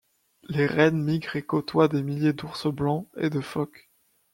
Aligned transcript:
Les 0.49 0.65
rennes 0.65 0.99
migrent 1.03 1.35
et 1.35 1.43
côtoient 1.43 1.87
des 1.87 2.01
milliers 2.01 2.33
d'ours 2.33 2.65
blancs 2.67 3.07
et 3.17 3.29
de 3.29 3.39
phoques. 3.39 3.91